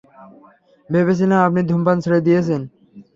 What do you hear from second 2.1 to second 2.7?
দিয়েছেন।